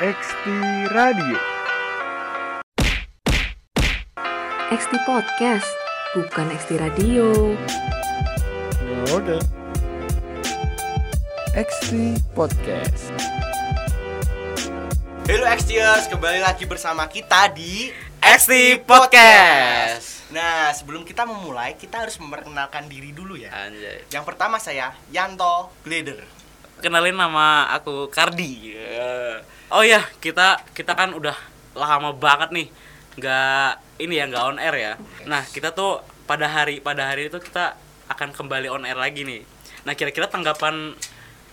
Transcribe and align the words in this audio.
XT 0.00 0.48
Radio. 0.96 1.36
XT 4.72 4.96
Podcast, 5.04 5.68
bukan 6.16 6.48
XT 6.56 6.80
Radio. 6.80 7.52
Ya 8.80 9.00
udah. 9.12 9.42
XT 11.52 12.16
Podcast. 12.32 13.12
Halo 15.28 15.44
Xtiers, 15.52 16.08
kembali 16.08 16.48
lagi 16.48 16.64
bersama 16.64 17.04
kita 17.04 17.52
di 17.52 17.92
XT 18.24 18.80
Podcast. 18.88 20.32
Nah, 20.32 20.72
sebelum 20.72 21.04
kita 21.04 21.28
memulai, 21.28 21.76
kita 21.76 22.08
harus 22.08 22.16
memperkenalkan 22.16 22.88
diri 22.88 23.12
dulu 23.12 23.36
ya. 23.36 23.52
Anjay. 23.52 24.08
Yang 24.08 24.24
pertama 24.24 24.56
saya 24.56 24.96
Yanto 25.12 25.68
Glider. 25.84 26.40
Kenalin 26.80 27.12
nama 27.12 27.68
aku 27.76 28.08
Kardi. 28.08 28.72
Oh 29.70 29.86
ya, 29.86 30.02
kita 30.18 30.66
kita 30.74 30.98
kan 30.98 31.14
udah 31.14 31.38
lama 31.78 32.10
banget 32.10 32.50
nih 32.50 32.68
nggak 33.14 34.02
ini 34.02 34.14
ya 34.18 34.24
nggak 34.26 34.44
on 34.50 34.58
air 34.58 34.74
ya. 34.74 34.92
Nah 35.30 35.46
kita 35.46 35.70
tuh 35.70 36.02
pada 36.26 36.50
hari 36.50 36.82
pada 36.82 37.06
hari 37.06 37.30
itu 37.30 37.38
kita 37.38 37.78
akan 38.10 38.34
kembali 38.34 38.66
on 38.66 38.82
air 38.82 38.98
lagi 38.98 39.22
nih. 39.22 39.46
Nah 39.86 39.94
kira-kira 39.94 40.26
tanggapan 40.26 40.98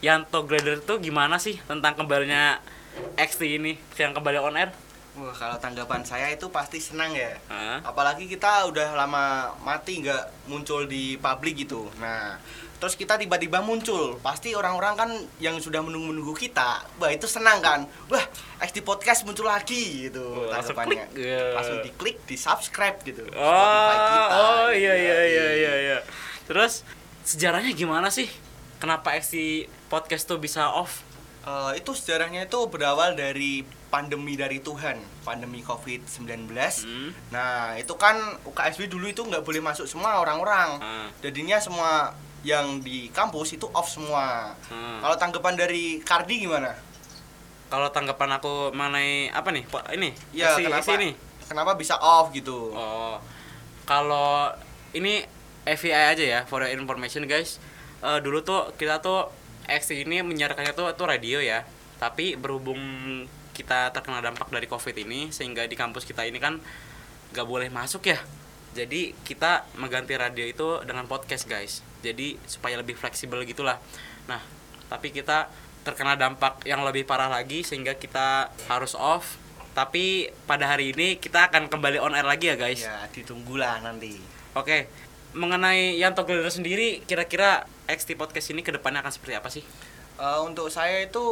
Yanto 0.02 0.46
Grader 0.50 0.82
tuh 0.82 0.98
gimana 0.98 1.38
sih 1.38 1.62
tentang 1.70 1.94
kembalinya 1.94 2.58
XT 3.18 3.62
ini 3.62 3.78
yang 3.98 4.18
kembali 4.18 4.38
on 4.42 4.58
air? 4.58 4.74
Wah, 5.18 5.34
kalau 5.34 5.58
tanggapan 5.58 6.06
saya 6.06 6.30
itu 6.30 6.46
pasti 6.54 6.78
senang 6.78 7.10
ya. 7.18 7.34
Hah? 7.50 7.82
Apalagi 7.82 8.30
kita 8.30 8.70
udah 8.70 8.94
lama 8.94 9.50
mati 9.66 10.06
nggak 10.06 10.46
muncul 10.46 10.86
di 10.86 11.18
publik 11.18 11.66
gitu. 11.66 11.90
Nah, 11.98 12.38
terus 12.78 12.94
kita 12.94 13.18
tiba-tiba 13.18 13.60
muncul, 13.66 14.22
pasti 14.22 14.54
orang-orang 14.54 14.94
kan 14.94 15.10
yang 15.42 15.58
sudah 15.58 15.82
menunggu-menunggu 15.82 16.38
kita, 16.38 16.86
wah 17.02 17.10
itu 17.10 17.26
senang 17.26 17.58
kan. 17.60 17.90
Wah, 18.10 18.22
XT 18.62 18.86
Podcast 18.86 19.26
muncul 19.26 19.50
lagi 19.50 20.10
gitu 20.10 20.22
Oh, 20.22 20.50
langsung 20.50 20.78
klik, 20.78 21.02
ya. 21.18 21.58
Langsung 21.58 21.82
diklik, 21.82 22.22
di 22.30 22.38
subscribe 22.38 22.98
gitu. 23.02 23.26
Oh, 23.34 23.42
Spotify 23.42 23.98
kita. 24.14 24.38
oh 24.38 24.70
iya 24.74 24.94
iya 24.94 25.18
iya 25.26 25.46
Yoi. 25.50 25.58
iya 25.58 25.74
iya. 25.82 25.98
Terus 26.46 26.86
sejarahnya 27.26 27.74
gimana 27.74 28.14
sih? 28.14 28.30
Kenapa 28.78 29.18
XT 29.18 29.66
podcast 29.90 30.30
tuh 30.30 30.38
bisa 30.38 30.70
off? 30.70 31.02
Eh, 31.48 31.80
itu 31.80 31.96
sejarahnya 31.96 32.46
itu 32.46 32.60
berawal 32.68 33.16
dari 33.16 33.64
pandemi 33.88 34.36
dari 34.36 34.60
Tuhan, 34.60 35.00
pandemi 35.24 35.64
COVID-19. 35.64 36.52
Hmm. 36.84 37.16
Nah, 37.32 37.80
itu 37.80 37.96
kan 37.96 38.20
UKSW 38.44 38.92
dulu 38.92 39.08
itu 39.08 39.24
nggak 39.24 39.48
boleh 39.48 39.64
masuk 39.64 39.88
semua 39.88 40.20
orang-orang. 40.20 40.76
Ah. 40.84 41.08
Jadinya 41.24 41.56
semua 41.64 42.12
yang 42.48 42.80
di 42.80 43.12
kampus 43.12 43.60
itu 43.60 43.68
off 43.76 43.92
semua. 43.92 44.56
Hmm. 44.72 45.04
Kalau 45.04 45.16
tanggapan 45.20 45.60
dari 45.60 46.00
Kardi 46.00 46.48
gimana? 46.48 46.72
Kalau 47.68 47.92
tanggapan 47.92 48.40
aku 48.40 48.72
mengenai 48.72 49.28
apa 49.36 49.52
nih? 49.52 49.68
Pak 49.68 49.92
ini? 49.92 50.16
Ya, 50.32 50.56
isi, 50.56 50.64
kenapa? 50.64 50.88
isi 50.88 50.92
ini. 50.96 51.10
Kenapa 51.44 51.72
bisa 51.76 52.00
off 52.00 52.32
gitu? 52.32 52.72
Oh. 52.72 53.20
Kalau 53.84 54.56
ini 54.96 55.28
FYI 55.68 56.16
aja 56.16 56.24
ya, 56.24 56.40
for 56.48 56.64
your 56.64 56.72
information 56.72 57.28
guys. 57.28 57.60
Eh, 58.00 58.20
dulu 58.24 58.40
tuh 58.40 58.72
kita 58.80 59.04
tuh 59.04 59.28
X 59.68 59.92
ini 59.92 60.24
menyiarkannya 60.24 60.72
tuh 60.72 60.96
tuh 60.96 61.12
radio 61.12 61.44
ya. 61.44 61.68
Tapi 62.00 62.40
berhubung 62.40 62.80
kita 63.52 63.92
terkena 63.92 64.24
dampak 64.24 64.48
dari 64.48 64.70
Covid 64.72 64.96
ini 64.96 65.36
sehingga 65.36 65.68
di 65.68 65.76
kampus 65.76 66.08
kita 66.08 66.24
ini 66.24 66.40
kan 66.40 66.64
gak 67.36 67.44
boleh 67.44 67.68
masuk 67.68 68.08
ya. 68.08 68.22
Jadi 68.78 69.18
kita 69.26 69.66
mengganti 69.82 70.14
radio 70.14 70.46
itu 70.46 70.86
dengan 70.86 71.10
podcast 71.10 71.50
guys. 71.50 71.82
Jadi 72.06 72.38
supaya 72.46 72.78
lebih 72.78 72.94
fleksibel 72.94 73.42
gitulah. 73.42 73.82
Nah, 74.30 74.38
tapi 74.86 75.10
kita 75.10 75.50
terkena 75.82 76.14
dampak 76.14 76.62
yang 76.70 76.86
lebih 76.86 77.10
parah 77.10 77.26
lagi 77.26 77.66
sehingga 77.66 77.98
kita 77.98 78.54
harus 78.70 78.94
off. 78.94 79.42
Tapi 79.74 80.30
pada 80.46 80.70
hari 80.70 80.94
ini 80.94 81.18
kita 81.18 81.50
akan 81.50 81.74
kembali 81.74 81.98
on 81.98 82.14
air 82.14 82.30
lagi 82.30 82.54
ya 82.54 82.58
guys. 82.58 82.86
Ya, 82.86 83.10
ditunggulah 83.10 83.82
nanti. 83.82 84.22
Oke, 84.54 84.86
mengenai 85.34 85.98
Yanto 85.98 86.22
Glider 86.26 86.54
sendiri, 86.54 87.02
kira-kira 87.10 87.66
XT 87.90 88.14
Podcast 88.14 88.54
ini 88.54 88.62
ke 88.62 88.70
depannya 88.70 89.02
akan 89.02 89.14
seperti 89.14 89.34
apa 89.38 89.50
sih? 89.50 89.66
Eh, 90.18 90.40
untuk 90.46 90.70
saya 90.70 91.06
itu 91.06 91.26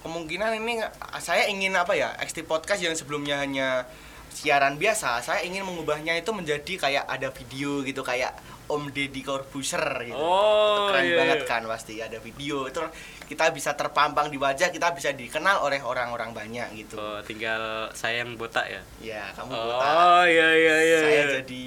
kemungkinan 0.00 0.56
ini 0.60 0.80
saya 1.18 1.50
ingin 1.50 1.74
apa 1.74 1.98
ya 1.98 2.14
XT 2.22 2.46
podcast 2.46 2.78
yang 2.78 2.94
sebelumnya 2.94 3.42
hanya 3.42 3.90
siaran 4.36 4.76
biasa 4.76 5.24
saya 5.24 5.40
ingin 5.40 5.64
mengubahnya 5.64 6.12
itu 6.12 6.28
menjadi 6.28 6.72
kayak 6.76 7.04
ada 7.08 7.32
video 7.32 7.80
gitu 7.80 8.04
kayak 8.04 8.36
Om 8.68 8.92
Deddy 8.92 9.24
Corbuzier 9.24 9.80
gitu 10.04 10.18
Oh, 10.18 10.92
keren 10.92 11.08
iya, 11.08 11.16
banget 11.16 11.40
iya. 11.40 11.48
kan 11.48 11.62
pasti 11.64 11.96
ada 12.04 12.20
video 12.20 12.68
itu 12.68 12.84
kita 13.24 13.48
bisa 13.48 13.72
terpampang 13.72 14.28
di 14.28 14.36
wajah 14.36 14.68
kita 14.68 14.92
bisa 14.92 15.16
dikenal 15.16 15.64
oleh 15.64 15.80
orang-orang 15.80 16.36
banyak 16.36 16.68
gitu 16.76 17.00
Oh, 17.00 17.24
tinggal 17.24 17.88
saya 17.96 18.20
yang 18.20 18.36
botak 18.36 18.68
ya. 18.68 18.82
ya 19.00 19.22
kamu 19.32 19.50
Oh, 19.50 19.60
botak 19.72 20.28
iya 20.28 20.48
iya 20.52 20.76
iya. 20.84 20.98
saya 21.00 21.14
iya. 21.16 21.24
jadi 21.40 21.62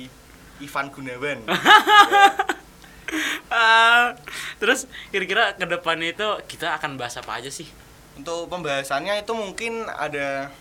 Ivan 0.61 0.87
Gunawan 0.93 1.39
Ah, 3.49 4.13
terus 4.61 4.85
kira-kira 5.09 5.57
ke 5.57 5.65
depannya 5.65 6.13
itu 6.13 6.27
kita 6.45 6.77
akan 6.77 7.01
bahas 7.01 7.17
apa 7.17 7.41
aja 7.41 7.49
sih? 7.49 7.65
Untuk 8.13 8.45
pembahasannya 8.45 9.25
itu 9.25 9.33
mungkin 9.33 9.89
ada 9.89 10.53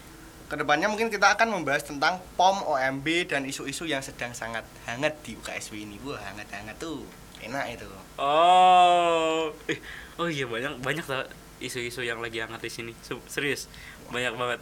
ke 0.48 0.56
depannya 0.56 0.88
mungkin 0.88 1.08
kita 1.08 1.36
akan 1.36 1.52
membahas 1.52 1.84
tentang 1.84 2.16
POM, 2.34 2.64
OMB 2.64 3.04
dan 3.28 3.44
isu-isu 3.44 3.84
yang 3.84 4.00
sedang 4.00 4.32
sangat 4.32 4.64
hangat 4.84 5.12
di 5.20 5.36
UKSW 5.36 5.76
ini. 5.78 6.00
Wah 6.00 6.16
hangat-hangat 6.18 6.80
tuh, 6.80 7.04
enak 7.38 7.76
itu. 7.76 7.88
Oh, 8.16 9.52
eh, 9.66 9.76
oh 10.16 10.24
iya 10.26 10.48
banyak 10.48 10.80
banyak 10.80 11.04
tau 11.04 11.20
isu-isu 11.58 12.00
yang 12.00 12.18
lagi 12.18 12.40
hangat 12.40 12.60
di 12.60 12.70
sini. 12.70 12.92
Serius, 13.28 13.68
banyak 14.08 14.32
banget. 14.34 14.60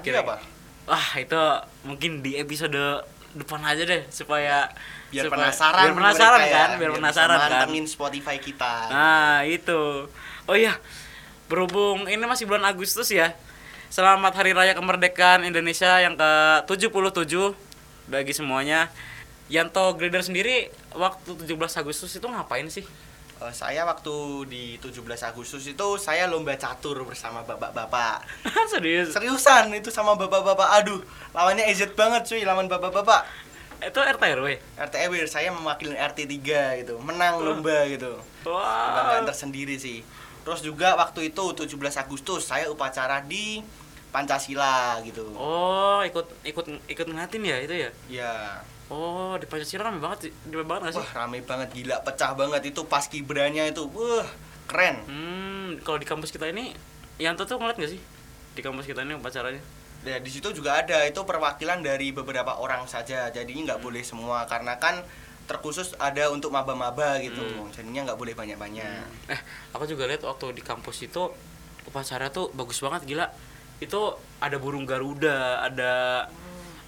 Kira- 0.00 0.22
apa? 0.22 0.38
Wah 0.84 1.08
itu 1.16 1.42
mungkin 1.82 2.20
di 2.20 2.36
episode 2.36 3.02
depan 3.34 3.58
aja 3.60 3.82
deh 3.82 4.06
supaya 4.08 4.70
Biar 5.10 5.26
supaya- 5.26 5.50
penasaran, 5.50 5.82
biar 5.82 5.94
penasaran 5.96 6.38
mereka 6.38 6.46
ya, 6.46 6.54
kan, 6.54 6.70
biar, 6.76 6.90
bisa 6.90 6.98
penasaran 7.00 7.36
kan. 7.36 7.50
mantengin 7.50 7.86
Spotify 7.86 8.36
kita. 8.38 8.72
Nah 8.86 9.42
itu, 9.42 10.06
oh 10.44 10.54
iya 10.54 10.78
berhubung 11.44 12.06
ini 12.06 12.22
masih 12.22 12.46
bulan 12.46 12.62
Agustus 12.64 13.10
ya. 13.10 13.34
Selamat 13.92 14.32
Hari 14.32 14.56
Raya 14.56 14.72
Kemerdekaan 14.72 15.44
Indonesia 15.44 16.00
yang 16.00 16.16
ke 16.16 16.30
77 16.64 17.52
bagi 18.08 18.32
semuanya. 18.32 18.88
Yanto 19.52 19.92
Grader 20.00 20.24
sendiri 20.24 20.72
waktu 20.96 21.36
17 21.36 21.80
Agustus 21.84 22.16
itu 22.16 22.24
ngapain 22.24 22.64
sih? 22.72 22.84
Eh, 23.44 23.52
saya 23.52 23.84
waktu 23.84 24.48
di 24.48 24.64
17 24.80 25.04
Agustus 25.28 25.68
itu 25.68 25.88
saya 26.00 26.24
lomba 26.24 26.56
catur 26.56 27.04
bersama 27.04 27.44
bapak-bapak. 27.44 28.24
Serius? 28.72 29.12
Seriusan 29.12 29.68
itu 29.76 29.92
sama 29.92 30.16
bapak-bapak. 30.16 30.80
Aduh, 30.80 31.04
lawannya 31.36 31.68
EZ 31.68 31.92
banget 31.92 32.24
cuy, 32.24 32.40
lawan 32.46 32.70
bapak-bapak. 32.72 33.28
Itu 33.80 33.98
RT 33.98 34.22
RW? 34.38 34.48
RT 34.78 34.94
RW 35.10 35.14
saya 35.26 35.48
mewakili 35.50 35.96
RT 35.96 36.28
3 36.28 36.80
gitu, 36.84 36.94
menang 37.02 37.40
lomba 37.40 37.86
gitu. 37.90 38.20
kebanggaan 38.44 39.24
Wah. 39.24 39.28
tersendiri 39.28 39.74
sih. 39.80 40.04
Terus 40.44 40.60
juga 40.60 40.92
waktu 41.00 41.32
itu 41.32 41.44
17 41.56 41.72
Agustus 41.96 42.44
saya 42.44 42.68
upacara 42.68 43.24
di 43.24 43.64
Pancasila 44.12 45.02
gitu. 45.02 45.26
Oh 45.34 45.98
ikut 46.06 46.30
ikut 46.46 46.66
ikut 46.86 47.06
ngatin 47.10 47.42
ya 47.42 47.56
itu 47.58 47.74
ya? 47.74 47.90
Ya. 48.06 48.32
Oh 48.92 49.34
di 49.40 49.48
Pancasila 49.48 49.88
rame 49.88 49.98
banget 49.98 50.28
sih, 50.28 50.32
rame 50.52 50.64
banget 50.68 50.82
gak 50.86 50.94
sih? 50.94 51.02
Wah, 51.02 51.10
rame 51.24 51.38
banget 51.42 51.68
gila, 51.72 51.96
pecah 52.04 52.30
banget 52.36 52.62
itu 52.70 52.80
pas 52.84 53.02
kibranya 53.08 53.64
itu. 53.66 53.88
Wah, 53.90 54.28
keren. 54.68 55.02
Hmm, 55.08 55.80
kalau 55.80 55.98
di 55.98 56.06
kampus 56.06 56.30
kita 56.30 56.46
ini 56.52 56.76
Yanto 57.16 57.48
tuh 57.48 57.56
ngeliat 57.56 57.80
gak 57.80 57.90
sih? 57.90 58.00
Di 58.54 58.60
kampus 58.62 58.86
kita 58.86 59.02
ini 59.02 59.16
upacaranya? 59.18 59.58
Ya, 60.04 60.20
di 60.20 60.28
situ 60.28 60.52
juga 60.52 60.84
ada 60.84 61.00
itu 61.08 61.16
perwakilan 61.24 61.80
dari 61.80 62.12
beberapa 62.12 62.60
orang 62.60 62.84
saja. 62.84 63.32
Jadinya 63.32 63.72
nggak 63.72 63.80
boleh 63.80 64.04
semua 64.04 64.44
karena 64.44 64.76
kan 64.76 65.00
terkhusus 65.44 65.92
ada 66.00 66.28
untuk 66.28 66.52
maba-maba 66.52 67.20
gitu. 67.24 67.40
Jadinya 67.72 68.12
nggak 68.12 68.18
boleh 68.20 68.36
banyak-banyak. 68.36 69.32
Eh, 69.32 69.40
aku 69.72 69.88
juga 69.88 70.04
lihat 70.08 70.24
waktu 70.24 70.56
di 70.56 70.62
kampus 70.64 71.04
itu 71.04 71.32
upacara 71.88 72.28
tuh 72.28 72.52
bagus 72.52 72.80
banget 72.84 73.04
gila. 73.08 73.26
Itu 73.80 74.16
ada 74.44 74.56
burung 74.60 74.84
garuda, 74.84 75.64
ada 75.64 75.92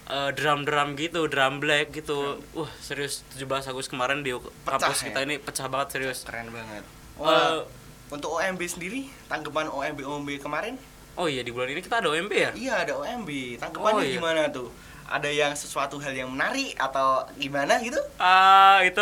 eh, 0.09 0.29
drum-drum 0.37 0.93
gitu, 0.97 1.25
drum 1.25 1.57
black 1.57 1.93
gitu. 1.97 2.37
Wah, 2.53 2.69
serius 2.81 3.25
17 3.33 3.73
Agustus 3.73 3.89
kemarin 3.89 4.21
di 4.21 4.33
kampus 4.65 5.01
ya? 5.01 5.05
kita 5.09 5.19
ini 5.25 5.41
pecah 5.41 5.65
banget 5.69 5.97
serius. 5.97 6.21
Keren 6.21 6.53
banget. 6.53 6.85
Eh, 7.17 7.21
Wah, 7.21 7.65
untuk 8.13 8.37
OMB 8.37 8.61
sendiri, 8.65 9.09
tanggapan 9.25 9.73
OMB 9.73 10.05
OMB 10.05 10.29
kemarin? 10.37 10.77
Oh 11.17 11.27
iya 11.27 11.41
di 11.41 11.49
bulan 11.49 11.73
ini 11.73 11.81
kita 11.81 11.99
ada 11.99 12.09
OMB 12.09 12.31
ya? 12.31 12.51
Iya 12.53 12.73
ada 12.85 12.93
OMB. 12.95 13.29
Tanggapannya 13.57 13.97
Oh, 13.97 14.05
iya. 14.05 14.15
gimana 14.21 14.41
tuh? 14.49 14.69
Ada 15.07 15.29
yang 15.31 15.55
sesuatu 15.55 15.97
hal 15.97 16.11
yang 16.11 16.29
menarik 16.29 16.75
atau 16.75 17.23
gimana 17.35 17.79
gitu? 17.79 17.97
Ah, 18.19 18.83
itu 18.83 19.01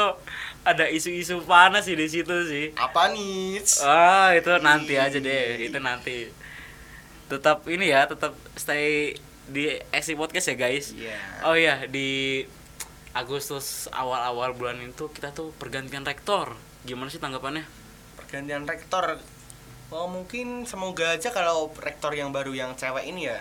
ada 0.62 0.85
isu-isu 0.85 1.41
panas 1.44 1.85
sih 1.85 1.97
di 1.97 2.06
situ 2.06 2.35
sih. 2.45 2.71
Apa 2.77 3.09
nih? 3.09 3.57
Ah, 3.81 4.31
itu 4.33 4.50
nanti 4.62 4.95
aja 4.95 5.17
deh, 5.17 5.65
itu 5.65 5.77
nanti. 5.81 6.29
Tetap 7.25 7.65
ini 7.65 7.89
ya, 7.89 8.06
tetap 8.06 8.38
stay 8.53 9.18
di 9.50 9.65
SC 9.89 10.13
Podcast 10.13 10.53
ya, 10.53 10.56
guys. 10.56 10.94
Iya. 10.94 11.18
Oh 11.41 11.57
iya, 11.57 11.89
di 11.89 12.45
Agustus 13.15 13.89
awal-awal 13.89 14.53
bulan 14.53 14.77
itu 14.83 15.09
kita 15.09 15.33
tuh 15.33 15.56
pergantian 15.57 16.06
rektor. 16.06 16.53
Gimana 16.85 17.09
sih 17.09 17.18
tanggapannya? 17.18 17.65
Pergantian 18.19 18.69
rektor 18.69 19.18
Oh 19.89 20.09
mungkin 20.09 20.65
semoga 20.65 21.13
aja 21.13 21.29
kalau 21.29 21.69
rektor 21.77 22.11
yang 22.11 22.33
baru 22.33 22.51
yang 22.51 22.73
cewek 22.73 23.05
ini 23.05 23.29
ya 23.29 23.39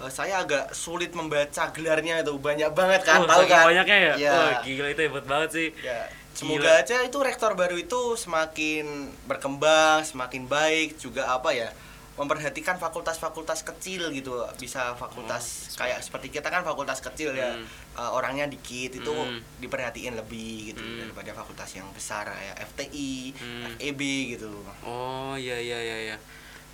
eh, 0.00 0.10
saya 0.10 0.42
agak 0.42 0.72
sulit 0.72 1.12
membaca 1.12 1.70
gelarnya 1.70 2.24
itu 2.24 2.34
banyak 2.36 2.70
banget 2.72 3.00
kan 3.04 3.22
Oh, 3.22 3.28
tahu 3.28 3.44
kan 3.46 3.68
banyaknya 3.68 3.96
ya? 3.96 4.14
Iya. 4.16 4.32
Wah, 4.32 4.52
gila 4.64 4.88
itu 4.90 5.02
hebat 5.06 5.24
banget 5.24 5.50
sih. 5.52 5.68
Ya, 5.84 6.08
semoga 6.34 6.70
aja 6.82 6.96
itu 7.04 7.18
rektor 7.20 7.54
baru 7.54 7.76
itu 7.78 8.00
semakin 8.18 9.12
berkembang 9.28 10.02
semakin 10.02 10.50
baik 10.50 10.98
juga 10.98 11.30
apa 11.30 11.54
ya 11.54 11.70
memperhatikan 12.14 12.78
fakultas-fakultas 12.78 13.66
kecil 13.66 14.14
gitu 14.14 14.38
bisa 14.54 14.94
fakultas 14.94 15.74
kayak 15.74 15.98
seperti 15.98 16.30
kita 16.30 16.46
kan 16.46 16.62
fakultas 16.62 17.02
kecil 17.02 17.34
ya 17.34 17.58
Hmm. 17.58 17.66
eh, 17.98 18.10
orangnya 18.10 18.46
dikit 18.46 18.94
itu 18.94 19.10
Hmm. 19.10 19.42
diperhatiin 19.58 20.14
lebih 20.14 20.70
gitu 20.70 20.78
Hmm. 20.78 21.02
daripada 21.02 21.34
fakultas 21.34 21.74
yang 21.74 21.90
besar 21.90 22.26
kayak 22.26 22.54
FTI, 22.70 23.34
Hmm. 23.34 23.62
FEB 23.74 24.00
gitu 24.30 24.46
Oh 24.82 25.34
iya 25.34 25.58
iya 25.58 25.78
iya 25.78 25.96
iya. 26.12 26.16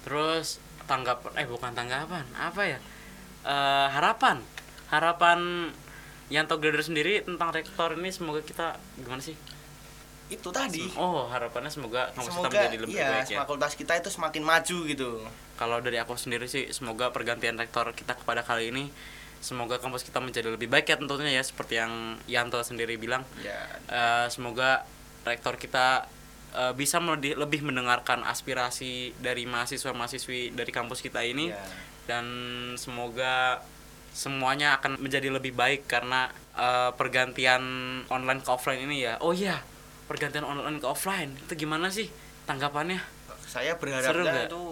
Terus 0.01 0.61
tanggapan 0.85 1.33
eh 1.37 1.47
bukan 1.47 1.73
tanggapan 1.73 2.25
apa 2.35 2.63
ya? 2.67 2.79
Eh, 3.41 3.89
harapan 3.91 4.45
harapan 4.89 5.73
Yanto 6.29 6.61
Grader 6.61 6.85
sendiri 6.85 7.25
tentang 7.25 7.51
rektor 7.51 7.97
ini 7.97 8.13
semoga 8.13 8.39
kita 8.41 8.77
gimana 8.95 9.19
sih? 9.19 9.35
Itu 10.31 10.49
tadi 10.49 10.87
Oh 10.95 11.27
harapannya 11.27 11.69
semoga 11.69 12.15
kampus 12.15 12.31
kita 12.31 12.39
semoga 12.39 12.55
menjadi 12.55 12.77
lebih 12.79 12.95
iya 12.95 13.09
baik 13.11 13.29
ya. 13.35 13.39
fakultas 13.43 13.73
kita 13.75 13.93
itu 13.99 14.09
semakin 14.09 14.43
maju 14.47 14.79
gitu 14.87 15.11
Kalau 15.59 15.77
dari 15.83 15.99
aku 15.99 16.15
sendiri 16.17 16.47
sih 16.49 16.71
semoga 16.71 17.11
pergantian 17.11 17.59
rektor 17.59 17.91
kita 17.93 18.17
kepada 18.17 18.41
kali 18.41 18.71
ini 18.71 18.89
semoga 19.41 19.81
kampus 19.81 20.05
kita 20.05 20.21
menjadi 20.21 20.53
lebih 20.53 20.69
baik 20.69 20.87
ya 20.87 20.97
tentunya 20.97 21.33
ya 21.33 21.43
seperti 21.43 21.81
yang 21.81 22.17
Yanto 22.29 22.61
sendiri 22.61 22.95
bilang. 22.97 23.25
ya 23.41 23.57
Eh, 23.91 24.27
semoga 24.31 24.85
rektor 25.27 25.57
kita 25.57 26.07
eh, 26.55 26.73
bisa 26.77 27.01
lebih 27.03 27.61
mendengarkan 27.61 28.23
aspirasi 28.23 29.17
dari 29.19 29.45
mahasiswa-mahasiswi 29.45 30.55
dari 30.55 30.71
kampus 30.71 31.01
kita 31.01 31.25
ini 31.25 31.51
ya. 31.51 31.59
dan 32.07 32.25
semoga 32.77 33.61
semuanya 34.11 34.77
akan 34.79 34.99
menjadi 34.99 35.31
lebih 35.31 35.57
baik 35.57 35.89
karena 35.89 36.29
eh, 36.55 36.91
pergantian 36.95 37.63
online 38.09 38.41
ke 38.45 38.49
offline 38.53 38.85
ini 38.85 39.09
ya. 39.09 39.17
Oh 39.25 39.33
iya, 39.33 39.63
pergantian 40.11 40.43
online 40.43 40.77
ke 40.77 40.87
offline 40.87 41.39
itu 41.39 41.55
gimana 41.57 41.87
sih 41.87 42.11
tanggapannya? 42.45 42.99
saya 43.41 43.75
Seru 43.75 43.81
berharapnya 43.81 44.27
nggak? 44.27 44.47
itu 44.51 44.63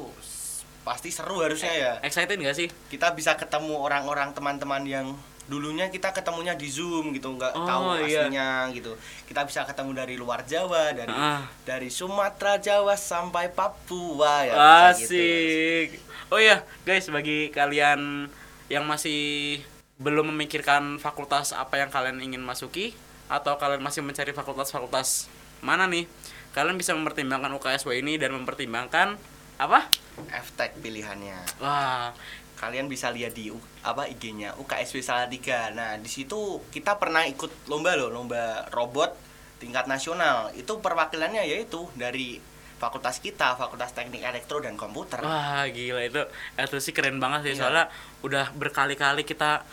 pasti 0.83 1.09
seru 1.09 1.39
harusnya 1.39 1.71
ya 1.71 1.93
Excited 2.01 2.35
nggak 2.35 2.57
sih? 2.57 2.69
kita 2.89 3.15
bisa 3.15 3.35
ketemu 3.35 3.79
orang-orang 3.79 4.35
teman-teman 4.35 4.83
yang 4.83 5.07
dulunya 5.47 5.89
kita 5.89 6.13
ketemunya 6.13 6.53
di 6.53 6.67
zoom 6.67 7.09
gitu 7.11 7.33
nggak 7.33 7.55
Oh, 7.55 7.65
tahu 7.65 7.83
iya. 8.03 8.27
aslinya 8.27 8.49
gitu 8.71 8.93
kita 9.25 9.43
bisa 9.43 9.65
ketemu 9.65 9.97
dari 9.97 10.15
luar 10.15 10.45
Jawa 10.45 10.93
dari 10.93 11.09
Ah. 11.09 11.47
dari 11.63 11.89
Sumatera 11.89 12.59
Jawa 12.59 12.93
sampai 12.95 13.49
Papua 13.49 14.45
ya 14.45 14.55
bisa 14.91 14.99
gitu. 14.99 15.15
Asik. 15.15 15.89
Oh 16.29 16.37
iya, 16.37 16.61
guys, 16.85 17.09
bagi 17.09 17.49
kalian 17.49 18.29
yang 18.69 18.85
masih 18.85 19.57
belum 19.97 20.29
memikirkan 20.29 20.99
fakultas 20.99 21.51
apa 21.51 21.81
yang 21.81 21.89
kalian 21.89 22.21
ingin 22.21 22.45
masuki 22.45 22.93
atau 23.29 23.55
kalian 23.55 23.81
masih 23.81 24.01
mencari 24.01 24.33
fakultas-fakultas 24.33 25.29
mana 25.61 25.85
nih? 25.85 26.09
Kalian 26.51 26.75
bisa 26.75 26.93
mempertimbangkan 26.93 27.53
UKSW 27.55 27.93
ini 27.95 28.17
dan 28.17 28.33
mempertimbangkan 28.33 29.15
apa? 29.57 29.87
F-Tech 30.19 30.75
pilihannya 30.79 31.39
Wah, 31.59 32.11
kalian 32.57 32.87
bisa 32.87 33.11
lihat 33.11 33.35
di 33.35 33.53
apa 33.81 34.07
IG-nya 34.07 34.57
UKSW 34.57 34.99
Salatiga. 34.99 35.71
Nah, 35.71 35.95
di 35.95 36.11
situ 36.11 36.59
kita 36.71 36.99
pernah 36.99 37.23
ikut 37.23 37.71
lomba 37.71 37.95
loh, 37.95 38.11
lomba 38.11 38.67
robot 38.71 39.15
tingkat 39.59 39.87
nasional. 39.87 40.51
Itu 40.55 40.79
perwakilannya 40.79 41.43
yaitu 41.45 41.87
dari 41.95 42.39
fakultas 42.79 43.19
kita, 43.19 43.59
Fakultas 43.59 43.91
Teknik 43.91 44.23
Elektro 44.23 44.63
dan 44.63 44.79
Komputer. 44.79 45.19
wah 45.19 45.67
gila 45.67 45.99
itu 45.99 46.23
itu 46.55 46.79
sih 46.79 46.95
keren 46.95 47.19
banget 47.19 47.51
sih 47.51 47.55
Iya. 47.55 47.61
soalnya 47.61 47.85
udah 48.23 48.55
berkali-kali 48.55 49.27
kita 49.27 49.67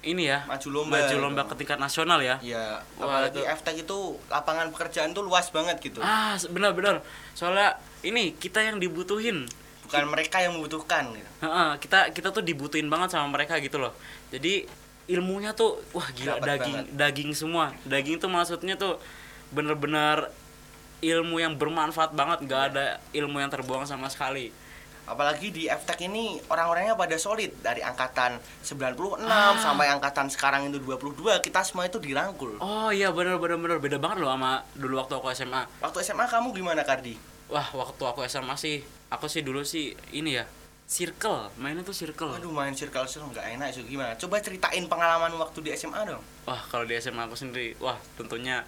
ini 0.00 0.24
ya 0.24 0.46
Maju 0.46 0.68
lomba. 0.72 0.94
maju 0.96 1.16
lomba 1.18 1.42
gitu. 1.42 1.50
ke 1.50 1.54
tingkat 1.58 1.78
nasional 1.78 2.20
ya. 2.20 2.38
Ya, 2.38 2.78
Wah, 2.96 3.04
apalagi 3.18 3.42
itu- 3.42 3.50
F-Tech 3.50 3.76
itu 3.78 3.98
lapangan 4.28 4.70
pekerjaan 4.70 5.10
tuh 5.10 5.22
luas 5.22 5.50
banget 5.50 5.74
gitu. 5.80 5.98
Ah, 5.98 6.38
benar-benar. 6.46 7.02
Soalnya 7.32 7.74
ini 8.00 8.30
kita 8.32 8.62
yang 8.62 8.78
dibutuhin. 8.78 9.50
Bukan 9.82 10.04
mereka 10.06 10.38
yang 10.38 10.54
membutuhkan 10.54 11.10
gitu. 11.10 11.30
Heeh, 11.40 11.70
kita 11.78 12.12
kita 12.12 12.28
tuh 12.30 12.40
dibutuhin 12.40 12.86
banget 12.86 13.10
sama 13.10 13.26
mereka 13.28 13.58
gitu 13.58 13.76
loh. 13.76 13.90
Jadi 14.28 14.68
ilmunya 15.08 15.50
tuh 15.52 15.80
wah 15.90 16.06
gila 16.10 16.36
Dapat 16.36 16.46
daging 16.46 16.76
banget. 16.78 16.94
daging 16.94 17.30
semua. 17.32 17.64
Daging 17.82 18.16
tuh 18.18 18.28
maksudnya 18.28 18.76
tuh 18.76 19.00
bener-bener 19.50 20.28
ilmu 21.00 21.38
yang 21.38 21.54
bermanfaat 21.54 22.12
banget, 22.12 22.44
nggak 22.44 22.60
Iya. 22.60 22.70
ada 22.70 22.86
ilmu 23.12 23.38
yang 23.38 23.48
terbuang 23.48 23.82
sama 23.82 24.06
sekali. 24.06 24.50
Apalagi 25.08 25.48
di 25.48 25.64
F-Tech 25.66 25.96
ini 26.00 26.36
orang-orangnya 26.46 26.92
pada 26.92 27.16
solid 27.16 27.48
dari 27.58 27.80
angkatan 27.80 28.36
96 28.60 29.24
Ah. 29.24 29.56
sampai 29.56 29.88
angkatan 29.88 30.28
sekarang 30.28 30.68
itu 30.68 30.78
22 30.78 31.40
kita 31.40 31.64
semua 31.64 31.84
itu 31.84 31.96
dirangkul. 31.96 32.60
Oh 32.60 32.88
iya 32.88 33.08
bener 33.08 33.36
bener 33.36 33.56
bener 33.56 33.78
beda 33.78 33.96
banget 33.96 34.20
loh 34.20 34.28
sama 34.28 34.60
dulu 34.72 34.94
waktu 34.96 35.14
aku 35.14 35.32
SMA. 35.32 35.62
Waktu 35.80 35.98
SMA 36.02 36.24
kamu 36.24 36.52
gimana 36.52 36.84
Kardi? 36.84 37.16
Wah 37.48 37.64
waktu 37.72 38.02
aku 38.04 38.20
SMA 38.22 38.54
sih, 38.54 38.84
aku 39.08 39.24
sih 39.26 39.40
dulu 39.40 39.64
sih 39.64 39.90
ini 40.12 40.36
ya 40.36 40.44
circle, 40.84 41.52
mainnya 41.56 41.80
tuh 41.82 41.92
circle. 41.92 42.32
Aduh 42.32 42.48
main 42.48 42.72
circle 42.72 43.04
circle 43.04 43.28
nggak 43.28 43.56
enak 43.56 43.66
itu 43.72 43.84
gimana? 43.86 44.12
Coba 44.14 44.40
ceritain 44.40 44.84
pengalaman 44.84 45.32
waktu 45.36 45.60
di 45.60 45.70
SMA 45.72 46.00
dong. 46.04 46.20
Wah 46.44 46.60
kalau 46.66 46.84
di 46.84 46.96
SMA 46.96 47.24
aku 47.24 47.32
sendiri, 47.34 47.76
wah 47.76 47.96
tentunya 48.16 48.64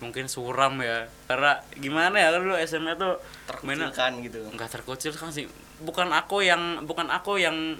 mungkin 0.00 0.26
suram 0.26 0.80
ya 0.80 1.04
karena 1.24 1.60
gimana 1.76 2.16
ya 2.16 2.32
kan 2.32 2.40
dulu 2.40 2.56
SMA 2.60 2.96
tuh 2.96 3.20
mainnya 3.62 3.92
Terkucilkan 3.92 4.12
gitu. 4.24 4.40
nggak 4.50 4.68
terkucil 4.70 5.12
kan 5.12 5.28
sih 5.28 5.44
bukan 5.78 6.08
aku 6.10 6.40
yang 6.40 6.84
bukan 6.84 7.08
aku 7.08 7.36
yang 7.36 7.76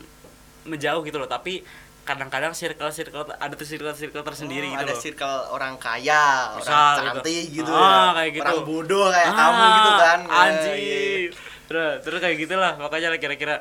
menjauh 0.62 1.00
gitu 1.00 1.16
loh 1.16 1.24
tapi 1.24 1.64
kadang-kadang 2.00 2.52
circle 2.52 2.90
circle 2.90 3.24
ada 3.30 3.52
tuh 3.52 3.64
circle 3.64 3.92
circle 3.92 4.20
tersendiri 4.20 4.66
Oh, 4.66 4.72
gitu 4.72 4.82
ada 4.82 4.92
loh 4.92 5.00
circle 5.00 5.36
orang 5.50 5.74
kaya, 5.76 6.52
Misal 6.54 6.68
orang 6.68 6.88
gitu. 6.90 7.00
cantik 7.22 7.44
gitu, 7.54 7.70
Ah, 7.70 7.80
ya. 7.80 8.08
kayak 8.14 8.30
gitu. 8.34 8.42
orang 8.42 8.64
bodoh 8.64 9.06
kayak 9.08 9.30
kamu 9.30 9.64
gitu 9.70 9.90
kan. 9.94 10.18
Ya, 10.20 10.40
anjir 10.42 10.74
iya. 10.74 11.28
terus 11.64 11.92
terus 12.02 12.18
kayak 12.18 12.36
gitulah 12.36 12.72
makanya 12.76 13.08
lah 13.08 13.20
kira-kira 13.20 13.56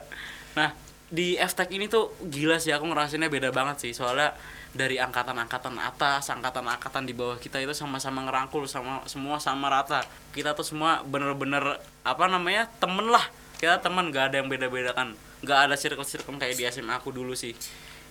nah 0.51 0.73
di 1.07 1.37
FTech 1.37 1.69
ini 1.69 1.85
tuh 1.85 2.09
gila 2.21 2.57
sih 2.57 2.69
aku 2.69 2.83
ngerasainnya 2.83 3.29
beda 3.29 3.49
banget 3.49 3.77
sih 3.79 3.91
soalnya 3.93 4.33
dari 4.69 5.01
angkatan-angkatan 5.01 5.81
atas, 5.81 6.29
angkatan-angkatan 6.29 7.09
di 7.09 7.13
bawah 7.17 7.41
kita 7.41 7.57
itu 7.57 7.73
sama-sama 7.73 8.21
ngerangkul 8.29 8.69
sama 8.69 9.01
semua 9.09 9.41
sama 9.41 9.65
rata. 9.65 10.05
Kita 10.29 10.53
tuh 10.53 10.65
semua 10.65 11.01
bener-bener 11.01 11.81
apa 12.05 12.25
namanya 12.29 12.69
temen 12.77 13.09
lah. 13.09 13.25
Kita 13.57 13.81
temen 13.81 14.13
gak 14.13 14.31
ada 14.31 14.35
yang 14.39 14.47
beda-beda 14.47 14.93
kan. 14.93 15.17
Gak 15.41 15.69
ada 15.69 15.75
circle-circle 15.75 16.37
kayak 16.37 16.55
di 16.55 16.63
SMA 16.69 17.01
aku 17.01 17.09
dulu 17.09 17.33
sih. 17.33 17.57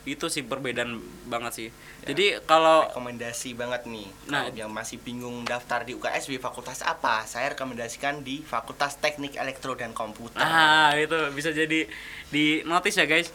Itu 0.02 0.26
sih 0.26 0.42
perbedaan 0.42 0.98
banget 1.30 1.52
sih. 1.54 1.68
Jadi 2.02 2.42
kalau 2.42 2.90
rekomendasi 2.90 3.54
banget 3.54 3.84
nih 3.86 4.08
Nah, 4.32 4.48
kalau 4.48 4.56
yang 4.56 4.70
masih 4.72 4.98
bingung 4.98 5.46
daftar 5.46 5.84
di 5.84 5.94
UKSW 5.94 6.40
fakultas 6.42 6.80
apa 6.80 7.22
saya 7.28 7.52
rekomendasikan 7.52 8.24
di 8.24 8.40
Fakultas 8.40 8.96
Teknik 8.98 9.36
Elektro 9.36 9.76
dan 9.76 9.92
Komputer 9.92 10.40
Ah, 10.40 10.96
itu 10.96 11.16
bisa 11.36 11.52
jadi 11.52 11.86
di 12.32 12.64
notice 12.66 12.98
ya 12.98 13.06
guys. 13.06 13.30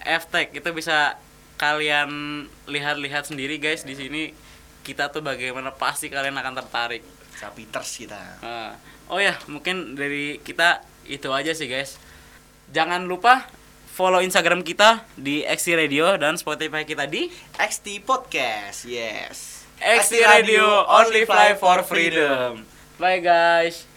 F-Tech 0.00 0.54
itu 0.56 0.70
bisa 0.72 1.20
kalian 1.58 2.08
lihat-lihat 2.70 3.26
sendiri 3.28 3.58
guys 3.58 3.82
di 3.82 3.98
sini 3.98 4.22
kita 4.86 5.10
tuh 5.10 5.20
bagaimana 5.20 5.74
pasti 5.74 6.08
kalian 6.08 6.38
akan 6.38 6.54
tertarik. 6.64 7.02
Sapiters 7.38 7.94
kita 7.94 8.18
Ah, 8.42 8.74
oh 9.10 9.18
ya, 9.18 9.36
mungkin 9.46 9.94
dari 9.94 10.42
kita 10.42 10.82
itu 11.06 11.28
aja 11.34 11.52
sih 11.52 11.66
guys. 11.66 11.98
Jangan 12.70 13.04
lupa 13.06 13.46
follow 13.98 14.22
Instagram 14.22 14.62
kita 14.62 15.02
di 15.18 15.42
XT 15.42 15.74
Radio 15.74 16.14
dan 16.14 16.38
Spotify 16.38 16.86
kita 16.86 17.10
di 17.10 17.26
XT 17.58 18.06
Podcast 18.06 18.86
yes 18.86 19.66
XT 19.82 20.22
Radio 20.22 20.86
Only 20.86 21.26
Fly 21.26 21.58
for 21.58 21.82
Freedom. 21.82 22.62
Bye 22.98 23.22
guys. 23.22 23.87